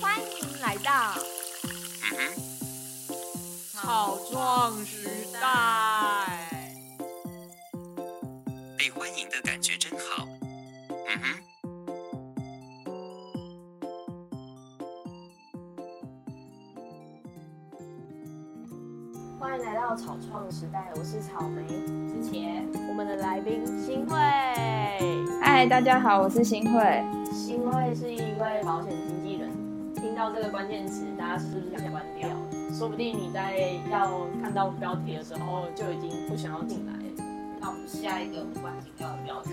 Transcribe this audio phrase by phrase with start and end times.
[0.00, 1.14] 欢迎来到
[3.72, 5.40] 草创时代。
[8.76, 10.26] 被欢迎的感觉真好。
[10.90, 11.24] 嗯哼，
[19.38, 21.62] 欢迎来到草创时代，我是草莓
[22.08, 22.68] 之前。
[22.88, 24.16] 我们的来宾新慧，
[25.40, 27.02] 嗨，大家好，我是新慧。
[27.30, 29.50] 新慧是一位保险经纪人。
[29.94, 32.28] 听到这个关键词，大家是不是想关掉？
[32.72, 33.56] 说不定你在
[33.90, 36.92] 要看到标题的时候就已经不想要进来。
[37.60, 39.50] 那我们下一个无关紧要的标题。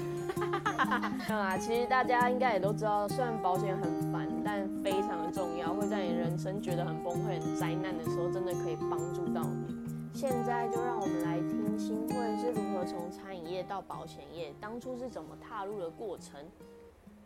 [1.27, 9.75] 没有啊，其实大家应该也都知道，虽然保险很烦，但非常的重要，会在你人生觉得很崩溃、很灾难的时候，真的可以帮助到你。
[10.13, 16.39] 现在就让我们来听新会是如何从餐饮业到保险业，当初是怎么踏入的过程。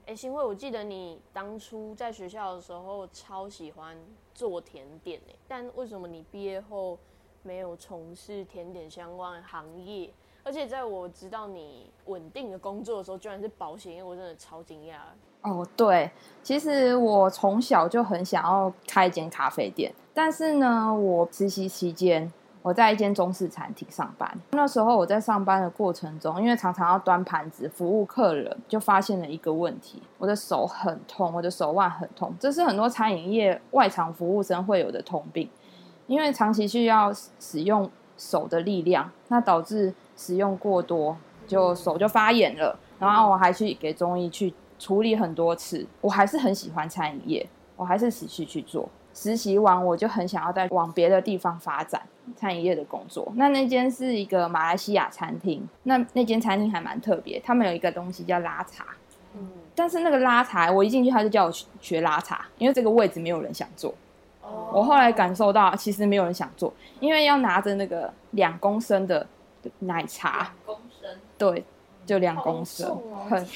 [0.07, 3.95] 哎，新慧，我记得你当初在学校的时候超喜欢
[4.33, 6.97] 做甜点哎，但为什么你毕业后
[7.43, 10.11] 没有从事甜点相关行业？
[10.43, 14.95] 而且在我知道你稳定的工作的时候，居然是保险业，我真的超惊讶。
[15.43, 16.09] 哦，对，
[16.41, 22.31] 其实我从小就很想要开一间咖啡店，但是呢，我实习期间
[22.61, 24.31] 我在一间中式餐厅上班。
[24.51, 32.33] 那时候我在上班的过程中，因为常常要端盘子服务客人，就发现了一个问题：我的手很痛，我的手腕很痛。
[32.39, 35.49] 这是很多餐饮业外场服务生会有的通病，
[36.07, 42.77] 因为长期需要使用手的力量，那导致使用过多，就手就发炎了。
[42.99, 48.87] 然后我还去给中医去处理很多次，我还是很喜欢餐饮业，我还是持续去做。
[49.13, 52.01] 实习完我就很想要再往别的地方发展
[52.35, 53.31] 餐饮业的工作。
[53.35, 58.85] 那那间是一个马来西亚餐厅，那那间餐厅还蛮特别，他们有一个东西叫拉茶。
[59.35, 63.93] 嗯，但是那个拉茶，我一进去他就叫我学学拉茶，因为这个位置没有人想做。
[64.41, 69.25] 哦我后来感受到，其实没有人想做，因为要拿着那个两公升的
[69.79, 71.63] 奶茶，两公升，对，
[72.05, 73.47] 就两公升，哦很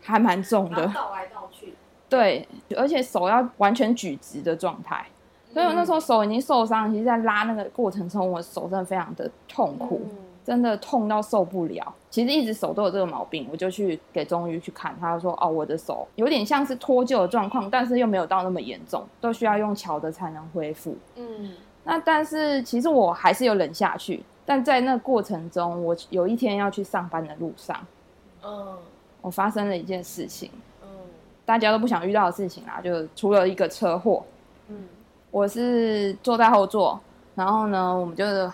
[0.00, 0.86] 还蛮重的。
[0.88, 1.74] 倒来倒去，
[2.10, 5.06] 对，而且手要完全举直的状态，
[5.54, 10.16] 所以我那时候手已经受伤，其实在拉那个过程中，我手真的非常的痛苦，嗯。
[10.42, 11.94] 真的痛到受不了。
[12.08, 20.96] 其实一直手都有这个毛病，我就去给中医去看，他就说哦，我的手有点像是脱臼的状况，但是又没有到那么严重，都需要用桥的才能恢复。
[21.14, 21.52] 嗯。
[21.84, 27.78] 那但是其实我还是有忍下去，但在那过程中，我有一天要去上班的路上，
[28.42, 28.76] 嗯。
[29.20, 30.60] 我发生了一件事情，嗯
[31.50, 34.22] 大家都不想遇到的事情啦，就出了一个车祸。
[34.68, 34.86] 嗯
[35.32, 37.00] 我是坐在后座，
[37.34, 38.48] 然后呢，我们就是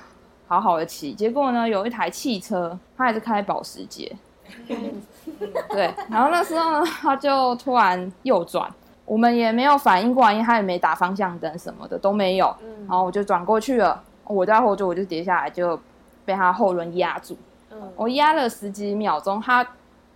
[0.48, 4.16] 好好的骑，结果呢，有一台汽车，它还是开保时捷，
[5.68, 8.66] 对，然后那时候呢，他就突然右转，
[9.04, 15.78] 我们也没有反应过来，因为他也没打方向灯什么的都没有，嗯然后我就转过去了，我在后座我就跌下来，就
[16.24, 17.36] 被他后轮压住，
[17.70, 19.66] 嗯我压了十几秒钟，他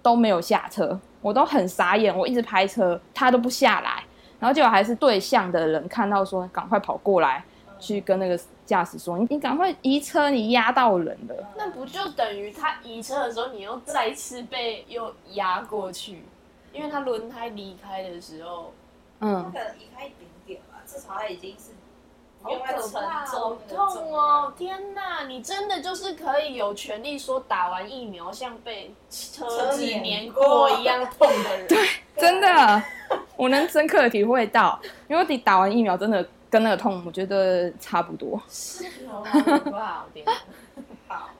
[0.00, 4.02] 都没有下车，我都很傻眼，我一直拍车，他都不下来，
[4.38, 7.44] 然后结果还是对向的人看到说，赶快跑过来，
[7.78, 11.34] 去跟那个驾驶说，你你赶快移车，你压到人了。
[11.56, 16.22] 那不就等于他移车的时候，你又再次被又压过去，
[16.72, 18.72] 因为他轮胎离开的时候，
[19.18, 21.72] 他嗯可，能移开一点点吧，至少他已经是
[22.42, 24.52] 好可怕，沉好痛哦！
[24.56, 31.66] 天哪，你真的就是可以有权利说打完疫苗像被车子碾过一样痛的人。
[31.68, 31.78] 对，
[32.16, 32.82] 真的，
[33.36, 38.40] 我能深刻的体会到，因为你打完疫苗真的跟那个痛，我觉得差不多。
[38.48, 40.32] 是哦，好可怕，我天哪！
[41.14, 41.30] 好，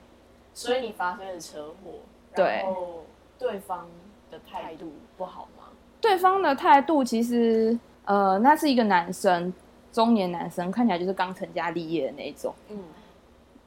[0.52, 2.00] 所以你发生了车祸，
[2.34, 3.06] 对然后
[3.38, 3.88] 对方
[4.30, 5.64] 的态度不好吗？
[6.00, 9.52] 对方的态度其实，呃，那是一个男生，
[9.92, 12.54] 中年男生，看起来就是刚成家立业的那一种。
[12.68, 12.78] 嗯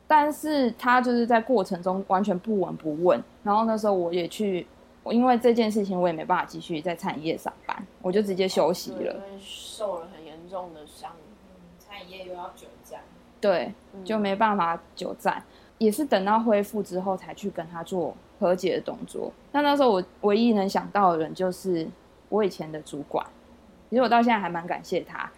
[0.05, 3.19] 但是他就是在过程中完全不闻不问。
[3.41, 4.67] 然后那时候我也去，
[5.01, 8.97] 我因为这件事情我也没办法继续在产业上班，我就直接休息了。
[8.97, 11.09] 对因为受了很严重的伤。
[11.13, 12.99] 嗯，餐饮业又要久站，
[13.41, 15.41] 对，嗯就没办法久站，
[15.79, 19.31] 也是等到恢复之后才去跟他做和解的动作。
[19.51, 21.87] 那那时候我唯一能想到的人就是
[22.29, 23.25] 我以前的主管，
[23.89, 25.31] 其实我到现在还蛮感谢他。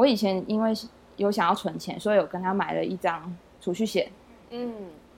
[0.00, 0.72] 我以前因为
[1.16, 4.10] 有想要存钱，所以有跟他买了一张储蓄险，
[4.48, 4.72] 嗯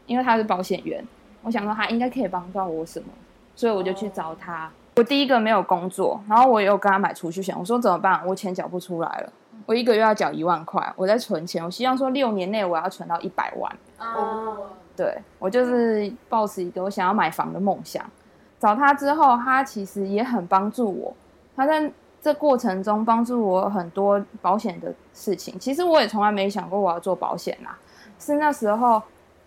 [0.07, 1.07] 因为他是保险员，
[1.43, 3.07] 我想说他应该可以帮到我什么，
[3.55, 4.69] 所以我就去找他。
[4.97, 8.21] 我第一个没有工作，然后我也有跟他买储蓄险，我说怎么办？
[8.27, 9.33] 我钱缴不出来了，
[9.67, 13.73] 我一个月要缴一万块，我在存钱，我希望说六年内我要存到一百万。
[14.01, 18.05] 哦，对我就是抱持一个我想要买房的梦想。
[18.59, 21.15] 找他之后，他其实也很帮助我，
[21.55, 21.91] 他在
[22.23, 25.59] 这过程中帮助我很多保险的事情。
[25.59, 27.77] 其实我也从来没想过我要做保险啦，
[28.17, 29.03] 是那时候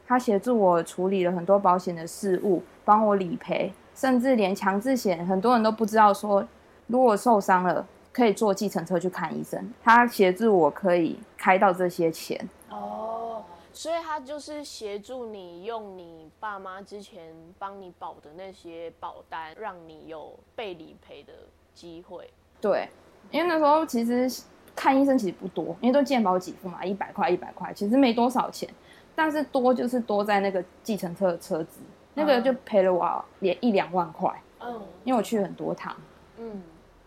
[0.06, 6.46] 他协助我处理了很多保险的事务，帮我理赔，甚至连强制险，很多人都不知道说，
[6.88, 9.74] 如果受伤了可以坐计程车去看医生。
[9.82, 12.50] 他协助我可以开到这些钱。
[12.70, 21.32] 哦，所以他就是协助你用你爸妈之前帮你保的那些保单，让你有被理赔的
[21.74, 22.30] 机会。
[22.62, 22.90] 对，
[23.32, 24.30] 因为那时候其实
[24.76, 28.68] 看医生其实不多，因为都健保给付嘛，一百块一百块，其实没多少钱，
[29.16, 31.80] 但是多就是多在那个计程车的车子，
[32.14, 34.30] 那个就赔了我连一两万块，
[34.60, 35.96] 嗯因为我去很多趟，
[36.38, 36.64] 嗯，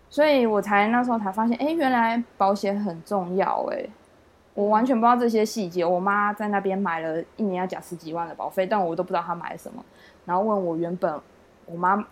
[0.08, 3.84] 所以我才那时候才发现，哎，原来保险很重要，哎，
[4.54, 5.84] 我完全不知道这些细节。
[5.84, 9.84] 我妈在那边买了一年要缴十几万的保费，但我都不知道她买了什么，
[10.24, 11.20] 然后问我原本
[11.66, 12.06] 我妈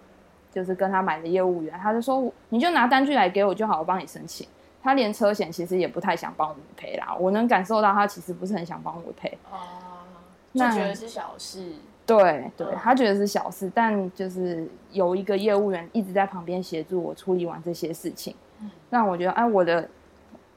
[0.57, 4.49] 就是跟他买的业务员，他就说你就拿单据来给我就好，我帮你申请。
[4.83, 9.37] 他连车险其实也不太想帮我们赔啦，我能感受到他其实不是很想帮我赔。
[9.51, 9.59] 哦，
[10.55, 11.75] 就那觉得是小事。
[12.07, 18.35] 对对嗯，他觉得是小事，但就是有一个业务员一直在旁边协助我处理完这些事情，
[18.89, 19.87] 让我觉得哎，我的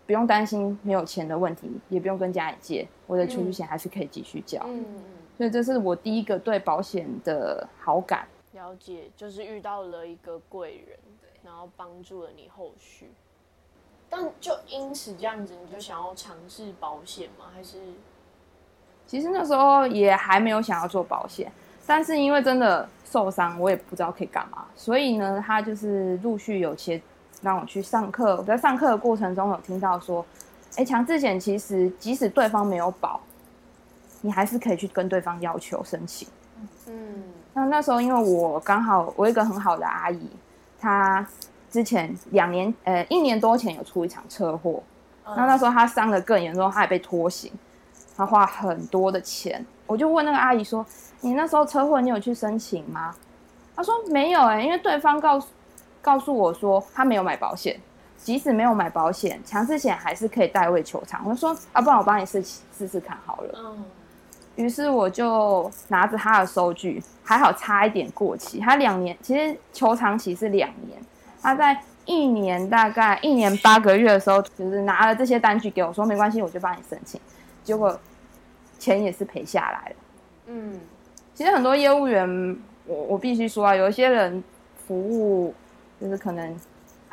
[0.05, 4.61] 不用担心没有钱的问题，也不用跟家里借，我的储蓄险还是可以继续交。
[4.65, 5.03] 嗯嗯，
[5.37, 8.25] 所以这是我第一个对保险的好感。
[8.59, 13.09] 了解，就是遇到了一个贵人，对然后帮助了你后续。
[14.09, 17.45] 但就因此这样子，你就想要尝试保险吗？
[17.55, 17.77] 还是
[19.07, 21.49] 其实那时候也还没有想要做保险，
[21.87, 27.01] 但是因为真的受伤，我也不知道可以干嘛，所以呢，他就是陆续有些
[27.41, 28.35] 让我去上课。
[28.35, 30.25] 我在上课的过程中有听到说，
[30.75, 33.21] 哎，强制险其实即使对方没有保，
[34.19, 36.27] 你还是可以去跟对方要求申请。
[36.87, 37.23] 嗯
[37.53, 40.29] 那那时候因为我刚好我有一个很好的阿姨，
[40.79, 41.27] 她
[41.69, 44.81] 之前两年呃一年多前有出一场车祸，
[45.35, 47.51] 那那时候她伤得更严重，她还被拖行，
[48.15, 49.65] 她花很多的钱。
[49.87, 50.85] 我就问那个阿姨说
[51.21, 53.13] ：“你那时候车祸你有去申请吗？”
[53.75, 55.47] 她说：“没有哎、因为对方告诉
[56.01, 57.79] 告诉我说他没有买保险，
[58.15, 63.83] 即使没有买保险，强制险还是可以代位求偿。”我就说：“啊，不然我帮你试试试看好了。”嗯
[64.55, 68.59] 于是我就拿着他的收据，还好差一点过期。
[68.59, 70.99] 他两年，其实求偿期是两年。
[71.41, 77.19] 他在一年大概一年八个月的时候，就是拿了这些单据给我说没关系，我就帮你申请。
[77.63, 77.97] 结果
[78.77, 79.95] 钱也是赔下来了。
[80.47, 80.79] 嗯
[81.33, 84.43] 其实很多业务员，我我必须说啊，有一些人
[84.85, 85.53] 服务
[86.01, 86.59] 就是可能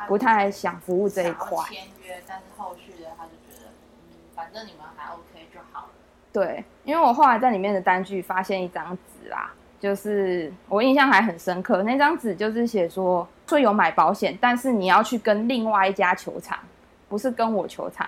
[0.07, 1.63] 不太想服务这一块。
[1.69, 3.69] 签约，但是后续的他就觉得，
[4.09, 5.89] 嗯，反正你们还 OK 就好了。
[6.31, 11.81] 对，因为我后来在里面的单据发现一张纸啦，就是我印象还很深刻。
[11.83, 16.59] 那张纸就是写说，说有买保险，但是你要去跟另外一家球场，
[17.09, 18.07] 不是跟我球场。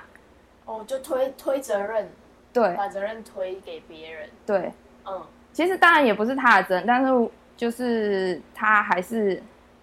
[0.66, 2.08] 哦，就推推责任，
[2.54, 4.30] 对把责任推给别人。
[4.46, 4.72] 对，
[5.08, 5.22] 嗯
[5.52, 9.42] 其实当然也不是他的责任，但是就是他还是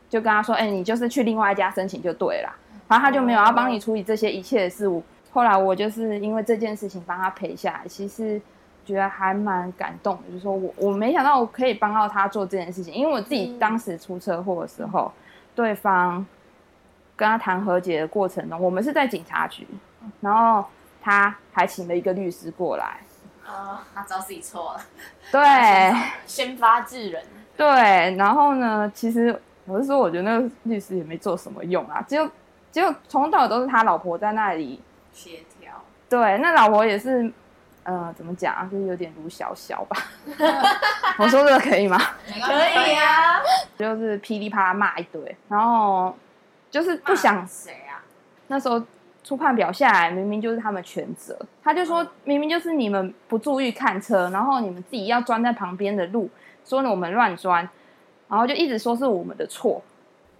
[0.08, 2.56] 就跟他说，哎、你就是去另外一家申请就对了啦。
[2.88, 5.02] 然后他就没有要帮你处理这些一切的事务。
[5.36, 8.40] 后来我就是因为这件事情帮他赔下来，其实
[8.86, 15.12] 觉得还蛮感动的，就是说我我没想到我可以帮到他做这件事情，因为我自己嗯当时出车祸的时候，
[15.54, 16.24] 对方
[17.14, 19.66] 跟他谈和解的过程中，我们是在警察局，
[20.22, 20.64] 然后
[21.02, 23.00] 他还请了一个律师过来，
[23.46, 24.80] 啊，他知道自己错了，
[25.30, 25.40] 对。
[26.24, 27.22] 先发制人。
[27.58, 27.66] 对，
[28.16, 32.26] 然后呢，其实我是说，我觉得那个律师也没做什么用啊，只有
[32.72, 34.80] 只有从头到尾都是他老婆在那里。
[35.16, 35.72] 协调。
[36.08, 37.32] 对，那老婆也是，
[37.82, 39.96] 呃，怎么讲啊，就是有点如小小吧。
[41.18, 41.98] 我说这个可以吗？
[41.98, 43.40] 可可以啊，
[43.76, 46.14] 就是噼里啪啦骂一堆，然后
[46.70, 48.04] 就是不想谁啊？
[48.48, 48.80] 那时候
[49.24, 56.30] 初判表下来，明明就是他们全责，他就说明明就是你们不注意看车，然后你们自己要钻在旁边的路，
[56.64, 57.68] 说我们乱钻，
[58.28, 59.82] 然后就一直说是我们的错。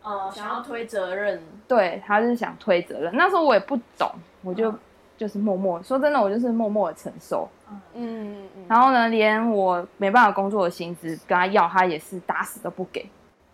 [0.06, 1.42] 嗯，想要推责任。
[1.66, 3.12] 对，他是想推责任。
[3.16, 4.08] 那时候我也不懂，
[4.42, 4.72] 我就、
[5.16, 7.48] 就是默默说真的，我就是默默的承受。
[7.68, 8.66] 嗯嗯嗯。
[8.68, 13.04] 然后呢，连我没办法工作的薪资跟他要，他也是打死都不给。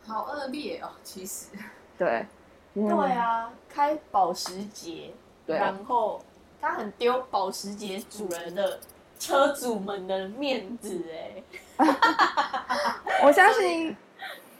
[0.06, 1.46] 好恶劣哦，其实。
[1.96, 2.26] 对，
[2.74, 5.12] 嗯对，啊，开保时捷，
[5.46, 6.20] 对啊然后
[6.60, 8.78] 他很丢保时捷主人的
[9.18, 11.42] 车主们的面子哎。
[13.24, 13.96] 我相信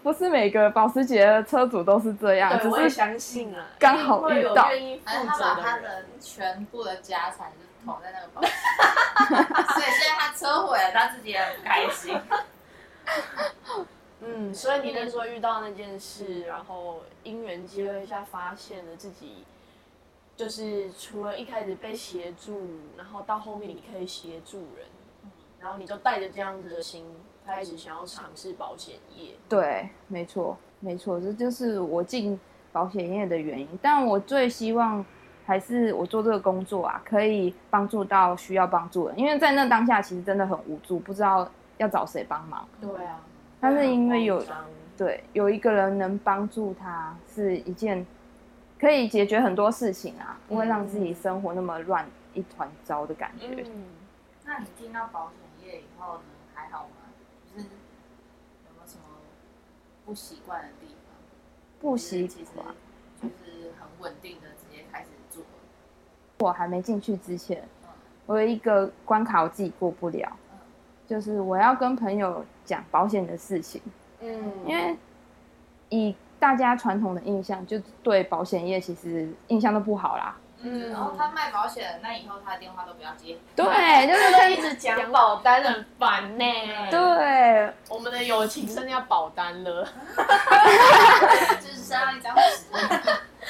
[0.03, 5.55] 不是每个保时捷的车主都是这样，只是相信啊，刚好遇到愿意负还是他。
[5.55, 8.51] 把他的全部的家产就投在那个保险，
[9.75, 12.21] 所以现在他车毁了，他自己也很不开心。
[14.25, 19.45] 嗯，所以你那时候遇到那件事，然后因缘机会下发现了自己，
[20.37, 24.87] 就是除了一开始被协助，然后到后面你可以协助人，
[25.61, 27.05] 然后你就带着这样子的心，
[27.45, 29.33] 开始想要尝试保险业。
[29.49, 32.39] 对，没错，没错，这就是我进
[32.73, 33.69] 保险业的原因。
[33.81, 35.05] 但我最希望
[35.45, 42.67] 还是我做这个工作啊，可以帮助到需要帮助的人，因为在那当下其实真的很无助，不知道要找谁帮忙。
[42.81, 43.21] 对啊，
[43.61, 44.43] 但是因为有
[44.97, 48.07] 对，有一个人能帮助他，是一件
[48.79, 53.65] 可以解决很多事情啊，不会让自己生活那么乱一团糟的感觉。
[53.67, 53.85] 嗯，
[54.45, 56.23] 那你进到保险业以后呢，
[56.55, 57.11] 还好吗？
[57.55, 59.03] 就是有没有什么
[60.13, 61.17] 不习惯的地方？
[61.81, 62.67] 不习其实惯。
[63.23, 65.43] 就是很稳定的直接开始做。
[66.41, 67.67] 我还没进去之前，
[68.27, 70.31] 我有一个关卡我自己过不了，
[71.07, 73.81] 就是我要跟朋友讲保险的事情，
[74.21, 74.95] 嗯，因为
[75.89, 80.37] 以大家传统的印象，就对保险业其实印象都不好啦。
[80.63, 83.37] 嗯然后他卖保险，那以后他的电话都不要接。
[83.57, 86.45] 对，就是他一直讲保单很烦呢。，
[86.91, 89.87] 对，我们的友情剩下保单了。
[91.61, 92.67] 就是身上一张纸。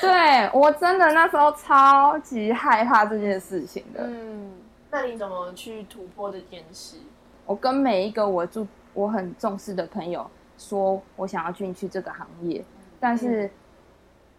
[0.01, 4.01] 对我真的那时候超级害怕这件事情的。
[4.05, 4.53] 嗯，
[4.91, 6.97] 那你怎么去突破这件事？
[7.45, 12.65] 我跟每一个我注我很重视的朋友说，我想要进去这个行业，
[12.99, 13.51] 但是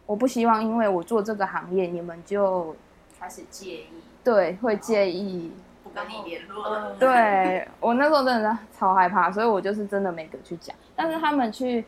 [0.05, 2.75] 我不希望因为我做这个行业，你们就
[3.19, 3.87] 开始介意，
[4.23, 5.51] 对会介意。
[5.83, 6.93] 不跟你联络了。
[6.93, 10.75] 嗯对我那时候真的超害怕，所以我就是真的没得去讲。
[10.95, 11.85] 但是他们去，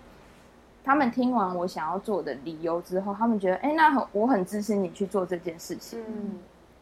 [0.84, 6.04] 他们听完我想要做的理由之后，他们觉得，哎、那很我很支持你去做这件事情。
[6.08, 6.40] 嗯，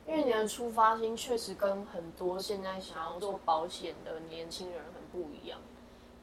[0.07, 5.59] 因为你的出发心确实跟很多现在想要做保险的年轻人很不一样。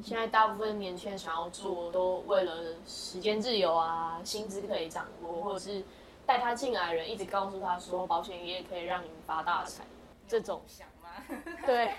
[0.02, 5.82] 现在大部分年轻人想要做，都为了时间自由啊，薪资可以掌握，或者是
[6.26, 9.84] 带他进来的人一直告诉他说，保险业可以让你发大财，
[10.26, 10.60] 这种。
[10.66, 11.10] 想吗？
[11.66, 11.94] 对，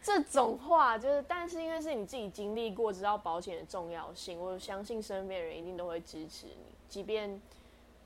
[0.00, 7.40] 这种话就是，但是因为是你自己经历过，知道保险的重要性，我相信身边人一定都会支持你，即便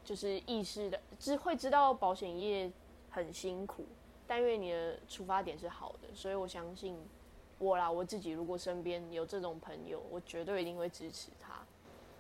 [0.04, 2.70] 就是意识的，知会知道保险业
[3.10, 3.84] 很辛苦，
[4.26, 6.96] 但因为你的出发点是好的，所以我相信
[7.60, 11.52] 我啦，我自己如果身边有这种朋友，我绝对一定会支持他。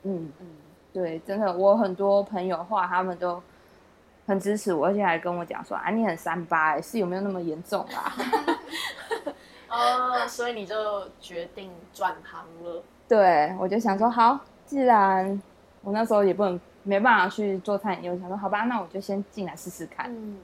[0.02, 0.46] 嗯，嗯，
[0.92, 3.42] 对，真的，我很多朋友话他们都
[4.26, 8.12] 很支持我，而且还跟我讲说，啊，你很三八、欸，是有没有那么严重啊？
[9.70, 12.82] 哦，所以你就决定转行了。
[13.08, 15.42] 对，我就想说，好，既然
[15.82, 20.06] 我那时候也不能没办法去做餐饮业，我想说，好吧，那我就先进来试试看。
[20.10, 20.38] 嗯，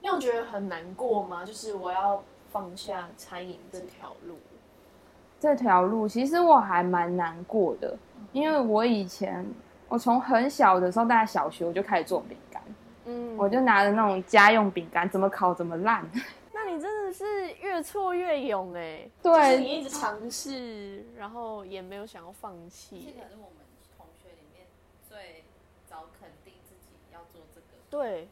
[0.00, 1.44] 你有觉得很难过吗？
[1.44, 4.36] 就是我要放下餐饮这条路。
[5.38, 7.96] 这条路其实我还蛮难过的，
[8.32, 9.46] 因为我以前
[9.88, 12.62] 我从很小的时候，大概小学我就开始做饼干，
[13.06, 16.06] 嗯我就拿着那种家用饼干，怎么烤怎么烂。
[16.52, 23.18] 那你真的是越挫越勇哎、对就是你一直尝试，然后也没有想要放弃这弃。
[23.18, 23.64] 可是我们
[23.96, 24.66] 同学里面
[25.08, 25.42] 最
[25.88, 27.66] 早肯定自己要做这个。
[27.88, 28.28] 对，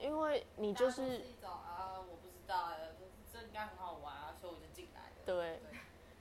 [0.00, 2.87] 因为你就是一种啊，我不知道哎，
[3.58, 5.16] 该很好玩啊，所以我就进来了。
[5.26, 5.58] 对，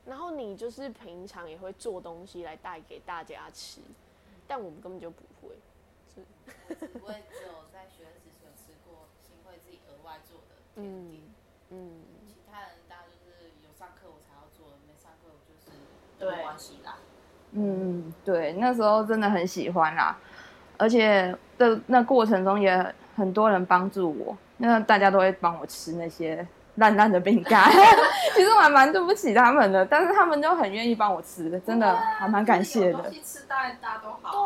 [0.08, 3.80] 然后你就是平常也会做东西来带给大家吃，
[4.48, 5.56] 但我们根本就不会。
[6.16, 11.22] 我只会只有在学生时期有吃过新会自己额外做的甜点，
[11.70, 15.78] 嗯，其他人大家就是有上课我才要做，没上课我就是
[16.18, 16.36] 对。
[16.36, 16.98] 没关系啦。
[17.52, 20.18] 嗯，对，那时候真的很喜欢啦，
[20.78, 26.46] 而且的那过程中也很多人帮助我，那大家都会帮我吃那些
[26.78, 27.70] 烂烂的饼干，
[28.34, 33.12] 其实我还蛮对不起他们的，但是他们就很愿意帮我吃，真的还蛮感谢的有东。
[33.12, 34.46] 西吃当然大家都好。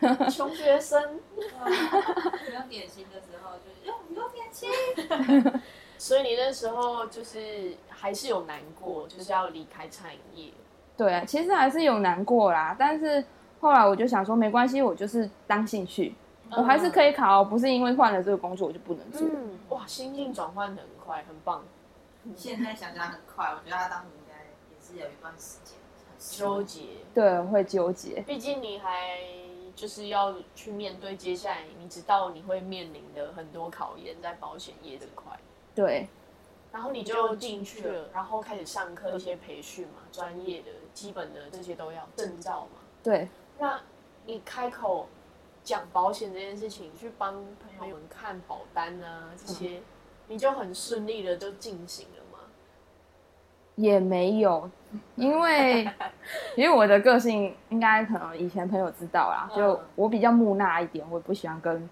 [0.00, 1.20] 对啊，穷学生。
[1.36, 5.60] 没有点心的时候就是有有点心。
[5.98, 10.52] 所以你那时候就是还是有难过，就是要离开餐饮业。
[10.96, 13.22] 对，其实还是有难过啦，但是
[13.60, 16.14] 后来我就想说，没关系，我就是当兴趣，
[16.56, 19.26] 我还是可以考，不是因为换了这个工作我就不能做。
[19.26, 21.62] 嗯，哇，心境转换得很快，很棒。
[22.36, 24.34] 现在想想很快，我觉得他当时应该
[24.70, 25.76] 也是有一段时间
[26.08, 26.82] 很纠结，
[27.14, 28.20] 对，会纠结。
[28.22, 29.18] 毕竟你还
[29.74, 35.38] 就是要去面对接下来你知道你会面临的很多考验，在保险业这块。
[35.74, 36.08] 对，
[36.72, 42.80] 然后你就进去了，然后开始上课一些培训嘛，专业的、基本的这些都要证照嘛。
[43.02, 43.28] 对，
[43.58, 43.80] 那
[44.26, 45.08] 你开口
[45.62, 47.34] 讲保险这件事情，去帮
[47.78, 49.80] 朋友们看保单啊这些，
[50.28, 52.38] 你就很顺利的就进行了吗。
[53.76, 54.68] 也没有，
[55.16, 55.88] 因为
[56.56, 61.88] 因为我的个性应该可能以前朋友知道啦，就嗯我比较木讷一点，我不喜欢跟，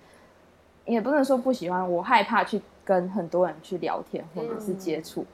[0.85, 5.25] 也不能说不喜欢，我害怕去跟很多人去聊天或者是接触。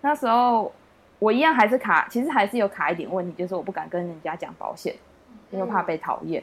[0.00, 0.72] 那时候
[1.18, 4.96] 我一样还是卡，其实还是有卡一点问题，就是我不敢跟人家讲保险，
[5.50, 6.42] 因为怕被讨厌。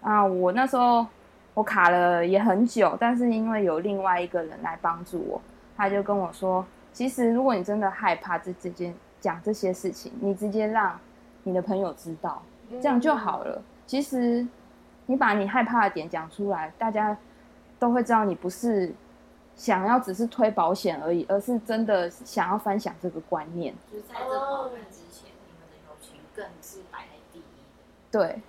[0.00, 1.06] 啊，我那时候
[1.54, 5.40] 我卡了也很久，但是因为有另外一个人来帮助我，
[5.76, 10.98] 他就跟我说，其实如果你真的害怕这这件讲这些事情，你直接让
[11.42, 13.62] 你的朋友知道，这样就好了。
[13.86, 14.46] 其实
[15.06, 17.16] 你把你害怕的点讲出来，大家
[17.78, 18.92] 都会知道你不是
[19.56, 23.74] 想要只是推保险而已，而是真的想要分享这个观念。
[23.90, 27.48] 就是在这讨论之前，你们的友情更是摆在第一的。
[28.10, 28.40] 对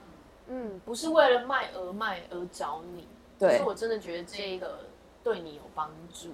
[0.54, 3.08] 嗯，不是为了卖而卖而找你，
[3.40, 4.80] 对是我真的觉得这个
[5.24, 6.28] 对你有帮助，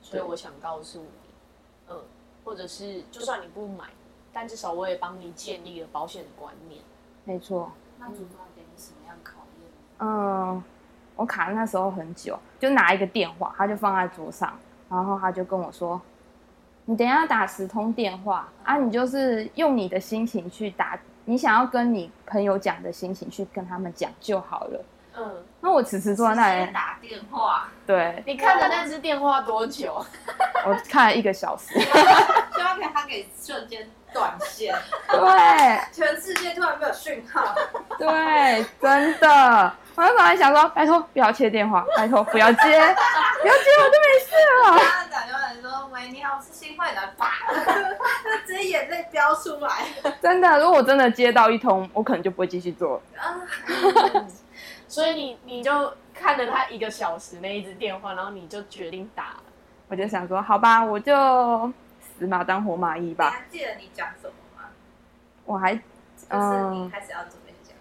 [0.00, 1.30] 所以我想告诉你，
[1.88, 1.96] 嗯，
[2.44, 3.84] 或者是就算你不买，
[4.32, 6.80] 但至少我也帮你建立了保险的观念。
[7.22, 7.70] 没错。
[8.00, 9.70] 那主管给你什么样考验？
[10.00, 10.64] 嗯，
[11.14, 14.58] 我卡那时候很久，就拿一个电话，他就放在桌上，
[14.90, 16.02] 然后他就跟我说
[16.84, 24.84] ：“你等一下打十通电话啊，你就是用你的心情去打，你想要跟你朋友讲的心情去跟他们讲就好了。
[25.16, 30.04] 嗯，”那我此时坐在那里，打电话，对你看的那只电话多久？
[30.66, 34.74] 我看了一个小时，希望给他给瞬间断线，
[35.08, 37.54] 对全世界突然没有讯号。
[37.98, 39.72] 对，真的。
[39.94, 45.11] 我那时候还想说，拜托不要接电话，拜托不要接，不要接我就没事了。
[46.02, 47.30] 他打电话来说：“喂，你好，我是新会的。”啪，
[48.24, 49.86] 就直接眼泪飙出来。
[50.20, 53.02] 真的，如果我真的接到一通，我可能就不会继续做了。
[53.20, 53.40] 啊，
[54.88, 59.42] 所以你你就看了他一个小时那一只电话，然后你就决定打了。
[59.88, 63.30] 我就想说，好吧，我就死马当活马医你吧。
[63.30, 64.68] 还记得你讲什么吗？
[65.44, 67.76] 我还，就是你嗯，开始要准备讲。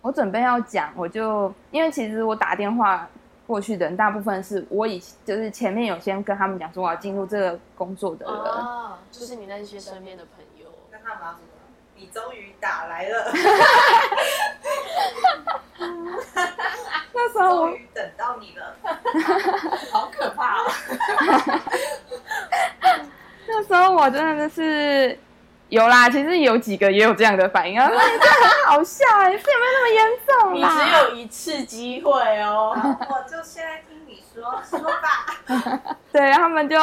[0.00, 3.08] 我准备要讲，我就因为其实我打电话
[3.50, 10.70] 过去的人，大部分是我以就是前面有先跟他们讲说我要进入这个工作的人，啊，就是你那些身边的朋友。
[10.92, 11.46] 那他们要什么？
[11.96, 13.32] 你终于打来了，
[17.12, 18.76] 那时候我终于等到你了，
[19.90, 20.70] 好可怕哦！
[23.48, 25.18] 那时候我真的是
[25.70, 30.64] 有啦，其实有几个也有这样的反应，啊，说你这很好笑哎、是有没有那么严重你？
[30.64, 32.74] 只有一次机会哦。
[32.76, 35.94] 我就现在听你说，说吧。
[36.12, 36.76] 对，他们就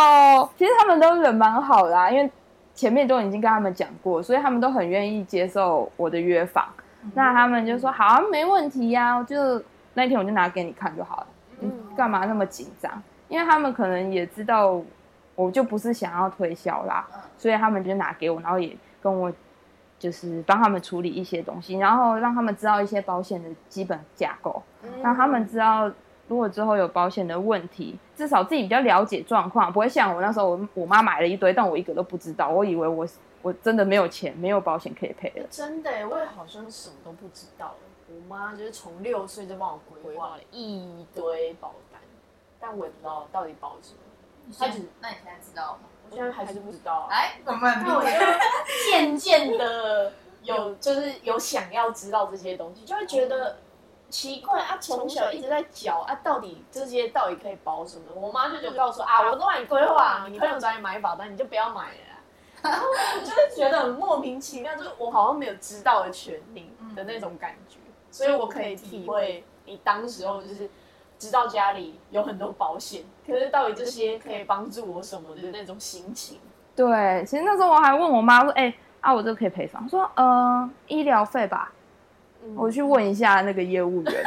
[0.58, 2.32] 其实他们都人蛮好的、啊，因为
[2.74, 6.66] 前面都已经跟他们讲过，所以他们都很愿意接受我的约访。
[7.14, 9.62] 那他们就说好、啊，没问题呀、就
[9.96, 11.28] 那天我就拿给你看就好了。
[11.60, 12.90] 嗯嗯，干嘛那么紧张？
[13.28, 14.80] 因为他们可能也知道
[15.38, 19.32] 我就不是想要推销啦，嗯所以他们就拿给我，然后也跟我
[20.00, 24.62] 就是帮他们处理一些东西，然后让他们知道一些保险的基本架构。
[25.04, 25.92] 让他们知道，
[26.28, 33.08] 如果之后有保险的问题，至少自己比较了解状况，不会像我那时候我我妈买了一堆，但我一个都不知道，我以为我
[33.44, 35.46] 我真的没有钱，没有保险可以赔了。
[35.52, 37.76] 真的耶，我也好像什么都不知道。
[38.10, 42.02] 我妈就是从六岁就帮我规划了一堆保单，
[42.60, 44.00] 但我也不知道到底保什么。
[44.58, 45.90] 他只，那你现在知道吗？
[46.10, 47.08] 我现在还是不知道啊。
[47.10, 48.10] 来，我们那我就
[48.90, 53.58] 渐渐的 有，就是有想要知道这些东西，就会觉得
[54.10, 58.06] 奇怪啊，从小一直在教啊，到底这些到底可以保什么？
[58.16, 61.98] 我妈就就告诉啊，我都帮你规划，你朋友找你买保单，你就不要买了。
[62.64, 67.78] 然后我就是觉得很莫名其妙，就是我好像没有知道的权利的那种感觉，
[68.10, 70.68] 所以我可以体会你当时候就是
[71.20, 76.40] 知道家里有很多保险，可是到底这些可以帮助我什么的那种心情。
[76.76, 79.82] 对，其实那时候我还问我妈说，哎、啊，我这个可以赔偿？
[79.82, 81.74] 她说，呃，医疗费吧。
[82.44, 84.24] 嗯我去问一下那个业务员。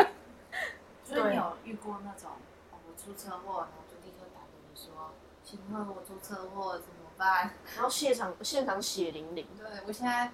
[1.04, 2.30] 所以你有遇过那种，
[2.72, 5.12] 哦我出车祸，然后就立刻打给你说，
[5.44, 7.50] 请问我出车祸怎么办？
[7.76, 10.30] 然后现场现场血淋淋，对我现在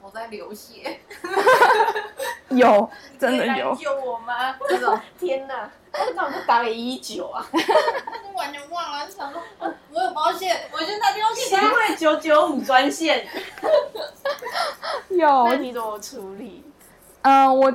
[0.00, 1.00] 头在流血，
[2.50, 3.74] 有， 真的有。
[3.74, 4.54] 救我吗？
[4.68, 5.70] 这种 天哪！
[5.92, 7.44] 他干嘛不打给一九啊？
[7.52, 11.68] 他就完全忘了，就想说，哦我有保险，我先打电话给新他。
[11.68, 13.26] 会九九五专线，
[15.10, 16.62] 有，那你怎么处理？
[17.22, 17.74] 嗯，我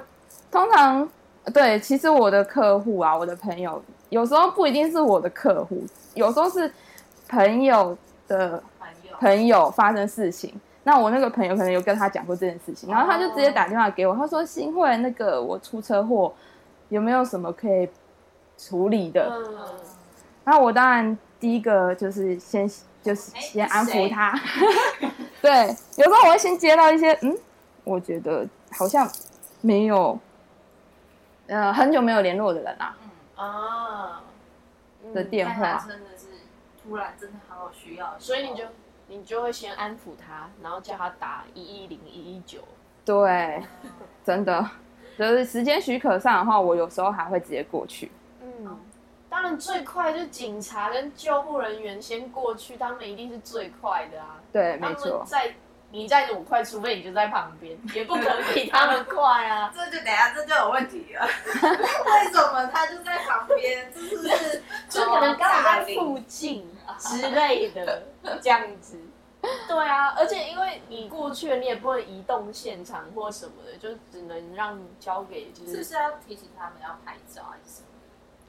[0.49, 1.09] 通常
[1.53, 5.83] 对，其实我的客户啊，我的朋友，有时候不一定是我的客户，
[6.13, 6.73] 有时候是
[7.27, 7.97] 朋友
[8.29, 10.57] 的朋友，朋友发生事情。
[10.87, 16.31] 那我那个朋友可能有跟他讲过这件事情，然后他就直接打电话给我，他说：“新会那个我出车祸，
[16.89, 17.89] 有没有什么可以
[18.55, 19.67] 处理的？”嗯，
[20.43, 22.69] 然后我当然第一个就是先
[23.01, 24.39] 就是哎先安抚他，
[25.41, 25.67] 对，
[25.97, 27.35] 有时候我会先接到一些，嗯，
[27.83, 29.09] 我觉得好像
[29.61, 30.19] 没有，
[31.47, 32.95] 呃，很久没有联络的人啊
[33.37, 34.21] 嗯，啊
[35.15, 36.27] 的嗯电话，真的是
[36.83, 38.63] 突然真的好有需要所以你就
[39.07, 42.59] 你就会先安抚他，然后叫他打一一零一一九。
[43.05, 43.61] 对，
[44.25, 44.67] 真的，
[45.17, 48.11] 就是时间许可上的话，我有时候还会直接过去。
[48.41, 48.79] 嗯，
[49.29, 54.41] 当然最快就是警察跟救护人员先过去，他们一定是最快的啊。
[54.51, 55.53] 对，没错，在
[55.91, 59.71] 你再怎么快，除非你就在旁边， 也不可能比他们快啊。
[59.77, 61.25] 这就等下这就有问题了，
[61.61, 63.93] 为什么他就在旁边？
[63.93, 68.01] 就是就可能刚好在附近之类的
[68.41, 68.99] 这样子。
[69.67, 77.87] 对啊，而且因为你过去了，你也不能移动现场或什么的，就只能让交给就是是不是要提醒他们要拍照还是什么？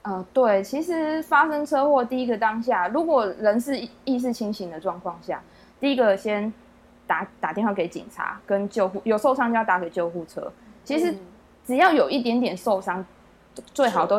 [0.03, 5.43] 呃，对，其实发生车祸第一个当下，如果人是意识清醒的状况下，
[5.79, 6.51] 第一个先
[7.07, 10.51] 打打电话给警察跟救护，有受伤就要打给救护车。
[10.83, 11.19] 其实嗯
[11.67, 13.05] 只要有一点点受伤，
[13.75, 14.19] 最好都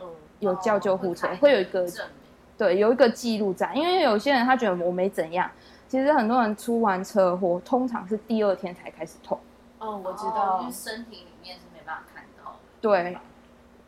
[0.00, 2.23] 嗯有叫救护车，哦会有一个证明。
[2.56, 5.50] 对有一个记录在，因为有些人他觉得我没怎样，
[5.88, 9.38] 其实很多人出完车祸，通常是第二天才开始痛。
[9.78, 12.58] 哦，我知哦道因为，身体里面是没办法看到的。
[12.80, 13.16] 对，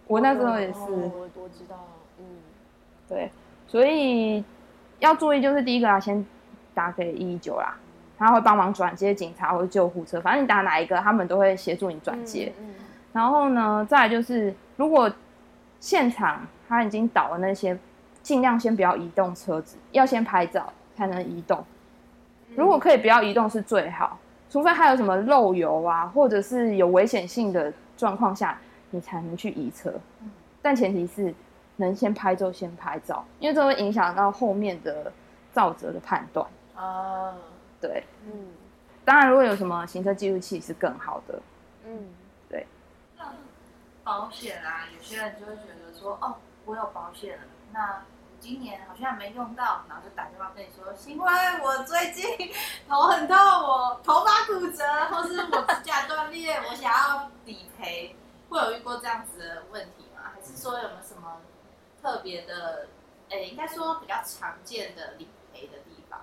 [0.06, 0.78] 我那时候也是。
[0.78, 1.86] 哦我我知道，
[2.18, 2.24] 嗯
[3.08, 3.30] 对，
[3.66, 4.44] 所以
[4.98, 6.24] 要注意，就是第一个啊，先
[6.74, 7.76] 打给一一九啦，
[8.18, 12.52] 他会帮忙转接警察或者救护车，反正你打哪一个，他们都会协助你转接。
[12.58, 12.74] 嗯
[13.12, 15.10] 然后呢，再来就是，如果
[15.80, 17.78] 现场他已经倒了那些，
[18.26, 21.64] 尽量先不要移动车子，要先拍照才能移动。
[22.56, 24.18] 如果可以不要移动是最好，
[24.50, 28.58] 除非还有什么漏油啊，或者是有危险性的状况下，
[28.90, 29.92] 你才能去移车。
[30.20, 31.32] 嗯但前提是
[31.76, 35.12] 能先拍就先拍照，因为这会影响到后面的
[35.52, 36.44] 造责的判断。
[36.74, 37.32] 啊，
[37.80, 38.48] 对，嗯
[39.04, 41.40] 当然如果有什么行车记录器是更好的。
[41.84, 42.08] 嗯
[43.16, 43.32] 像
[44.02, 46.34] 保险啊，有些人就会觉得说，哦，
[46.64, 48.02] 我有保险了，那
[48.40, 52.24] 今年好像没用到，然后就打电话跟你说，因为我最近
[52.88, 58.14] 头很痛，我头发骨折，或是我指甲断裂，我想要理赔，
[58.48, 60.30] 会有遇过这样子的问题吗？
[60.34, 61.38] 还是说有没有什么
[62.02, 62.86] 特别的，
[63.30, 66.20] 诶，应该说比较常见的理赔的地方？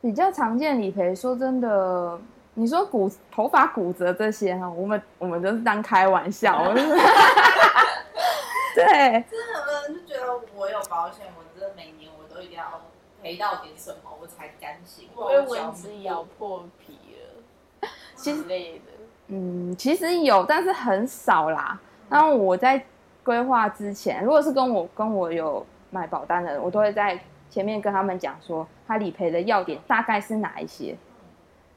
[0.00, 2.20] 比较常见理赔，说真的，
[2.54, 6.72] 你说骨头发骨折这些哈，我们我们都是当开玩笑。
[8.74, 11.26] 对，真的就觉得我有保险，
[12.58, 12.82] 要
[13.22, 15.08] 赔到点什么，我才甘心。
[15.16, 18.84] 被蚊子咬破皮了，其实之类的。
[19.28, 21.80] 嗯，其实有，但是很少啦。
[22.08, 22.84] 然后我在
[23.22, 27.18] 规划之前，如果是跟我跟我有买保单的人，我都会在
[27.50, 30.96] 前面跟他们讲说，他理赔的要点大概是哪一些。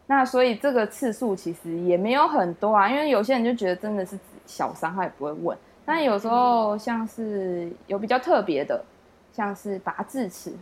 [0.08, 5.58] 那所以这个次数其实也没有很多啊，因为有些人就觉得真的是小伤，他也不会问。
[5.86, 8.84] 但有时候像是有比较特别的，
[9.34, 10.54] 像是拔智齿，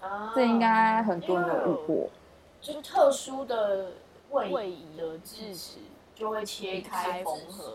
[0.00, 2.10] 啊这应该很多人有遇过。
[2.60, 3.92] 就是特殊的
[4.30, 5.78] 位移的智齿
[6.14, 7.74] 就会切开缝合。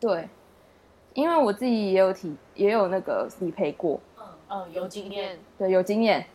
[0.00, 0.28] 对，
[1.14, 6.26] 因为我自己也有体也有那个理赔过，嗯，嗯，有经验，对，有经验。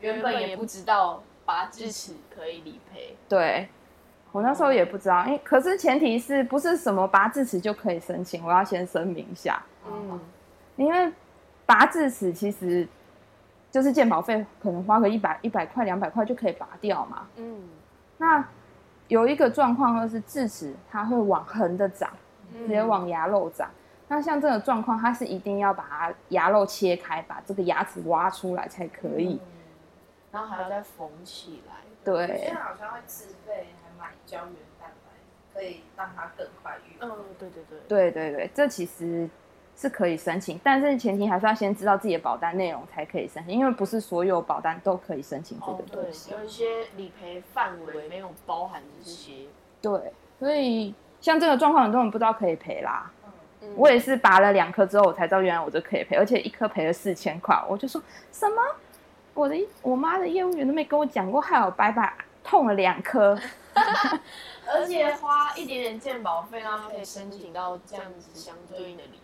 [0.00, 3.16] 原本也不知道拔智齿可以理赔。
[3.28, 3.68] 对，
[4.32, 10.20] 我那时候也不知道，因为可是前提是不是什么拔智齿就可以申请，我要先声明一下，嗯，
[10.76, 11.12] 因为
[11.64, 12.86] 拔智齿其实
[13.72, 17.26] 就是健保费，可能花个一百一百块两百块就可以拔掉嘛。
[17.36, 17.68] 嗯，
[18.18, 18.46] 那
[19.08, 22.08] 有一个状况就是智齿它会往横的长，
[22.52, 23.68] 直直接往牙肉长。
[24.08, 29.40] 那像这种状况，它是一定要把它牙肉切开，把这个牙齿挖出来才可以。
[29.42, 29.48] 嗯
[30.32, 31.74] 然后还要再缝起来。
[32.02, 35.12] 对现在好像会自费还买胶原蛋白，
[35.52, 37.06] 可以让它更快愈合。
[37.06, 37.78] 嗯，对对对。
[37.86, 39.28] 对对对，这其实
[39.76, 46.30] 是可以申请，但是前提还是要先知道自己的保单内容才可以申请，因为不是所有保单都可以申请这哦个，东西。
[46.30, 46.64] 对，有一些
[46.96, 49.32] 理赔范围没有包含这些。
[49.80, 53.10] 对，所以像这个状况，很多人不知道可以赔啦。
[53.18, 53.28] 嗯
[53.76, 58.56] 我也是拔了两颗之后，我才知道原来我这可以赔，而且一颗赔了四千块，我就说什么？
[59.34, 63.38] 我的我妈的业务员都没跟我讲过，害我白白痛了两颗。
[64.66, 69.21] 而且花一点点鉴保费，让他可以申请到这样子相对应的理赔。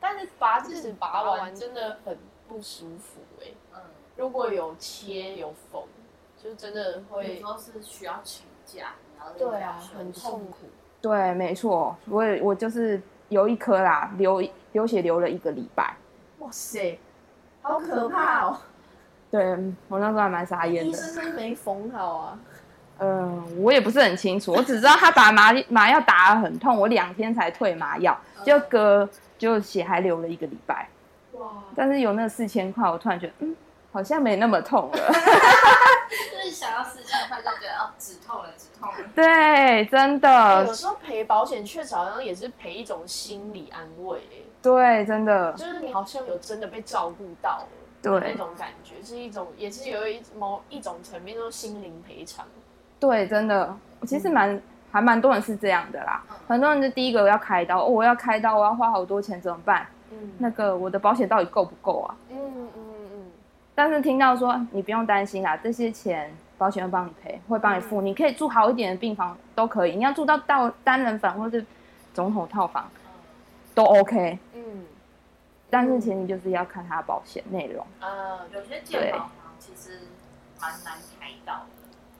[0.00, 2.16] 但是拔智齿拔完真的很
[2.48, 3.80] 不舒服哎、嗯，
[4.16, 5.82] 如果有切有缝，
[6.42, 10.58] 就真的有会时，候是需要请假，然后对啊，很痛苦。
[11.00, 15.96] 对，没错，我也我就是有一颗啦，流流血流了一个礼拜。
[16.38, 16.98] 哇塞，
[17.62, 18.58] 好可怕哦！
[19.30, 19.44] 对
[19.88, 20.98] 我那时候还蛮傻眼的医的。
[20.98, 22.38] 生是不是没缝好啊？
[22.98, 30.88] 嗯，我也不是很清楚，我只知道他把麻麻药打得很痛，我两天才退麻药，就隔就血还流了一个礼拜。
[31.32, 33.56] 哇，但是有那四千块，我突然觉得，嗯，
[33.92, 34.96] 好像没那么痛了。
[36.32, 38.96] 就是想要四千块就觉得哦，止痛了，止痛了。
[39.14, 47.68] 对，真的有的，时候赔保险确实好像也是赔一种心理安慰、欸，对，真的，就是你好像有真的被照顾到了，
[48.00, 52.46] 对那种感觉是一种，也是有一某一种层面，就是心灵赔偿。
[53.00, 56.22] 对，真的，其实蛮还蛮多人是这样的啦。
[56.30, 59.86] 嗯很多人就第一个要开刀，哦，我要开刀，我要花好多钱，怎么办？
[60.12, 62.14] 嗯那个我的保险到底够不够啊？
[62.30, 62.68] 嗯嗯
[63.12, 63.30] 嗯
[63.74, 71.66] 但是听到说你不用担心啦，这些钱保险会帮你赔，会帮你付，你可以住好一点的病房都可以，你要住到到单人房或是
[72.14, 72.88] 总统套房
[73.74, 74.84] 都 OK，嗯
[75.68, 77.84] 但是前提就是要看它的保险内容。
[78.00, 79.98] 嗯啊，有些健保房其实
[80.60, 81.66] 蛮难开到的，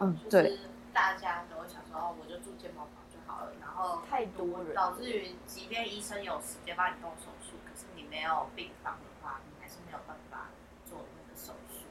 [0.01, 0.59] 嗯，就对，是
[0.97, 10.49] 大家都会想说，哦，我就住健保房就好了，然后太多人，导致于，即便医生有时间帮你动手术，可是你没有病房的话，你还是没有办法
[10.87, 11.85] 做那个手术。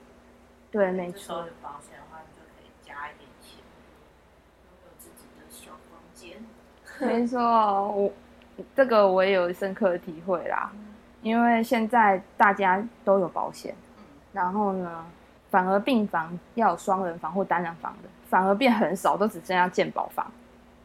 [0.71, 1.37] 对，没错。
[1.37, 3.59] 有，保险的话，你就可以加一点钱，
[4.65, 6.43] 拥有自己的小房间。
[6.99, 7.39] 没错，
[7.91, 8.11] 我
[8.75, 10.71] 这个我也有深刻的体会啦，
[11.21, 15.05] 因为现在大家都有保险，嗯，然后呢，
[15.51, 20.31] 反而病房要有双人房或单人房的，反而变很少，都只剩下健保房。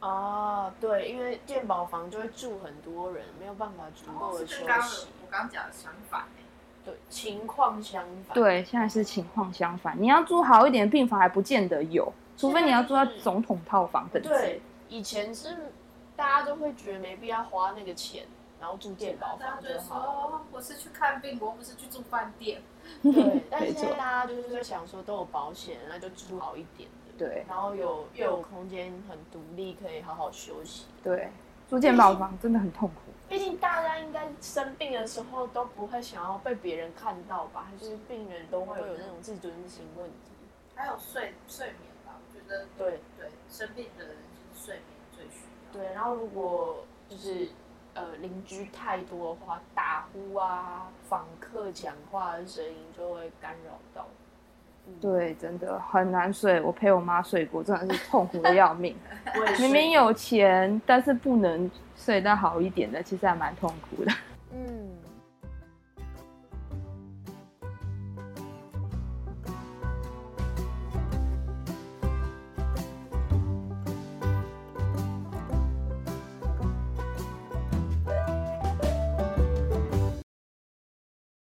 [0.01, 5.09] 哦，对，因为健保房就会住很多人，没有办法足够的休息。
[5.23, 6.27] 我刚刚讲的相反欸
[6.83, 14.29] 对，情况相反。，对，现在是情况相反，你要住好一点的病房还不见得有，除非你要住在总统套房等级。
[14.31, 15.55] 对，以前是
[16.17, 18.25] 大家都会觉得没必要花那个钱，
[18.59, 20.41] 然后住健保房就好了。
[20.51, 22.63] 我是去看病，我不是去住饭店。
[23.05, 26.97] 对，但是没错现在大家就是在想说都有保险，那就住好一点的。
[27.21, 30.87] 对然后有又有空间很独立，可以好好休息。
[31.03, 31.29] 对，
[31.69, 32.95] 住健保房真的很痛苦。
[33.29, 37.67] 毕竟大家应该生病的时候都不会想要被别人看到吧？
[37.71, 40.33] 还是病人都会有那种自尊心问题？
[40.75, 45.73] 还有睡睡眠吧，我觉得对对生病的人就是睡眠最需要。
[45.75, 47.51] 对，然后如果就是
[47.93, 54.09] 呃邻居太多的话，打呼啊、访客讲话的声音就会干扰到。
[54.91, 56.61] 嗯，对，真的很难睡。
[56.61, 58.97] 我陪我妈睡过，真的是痛苦的要命。
[59.61, 64.13] 明明有钱，但是不能睡到好一点的，其实还蛮痛苦的。